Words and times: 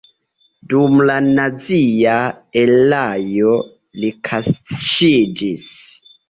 Dum 0.69 0.95
la 1.09 1.17
nazia 1.25 2.15
erao 2.63 3.53
li 4.01 4.11
kaŝiĝis. 4.31 5.71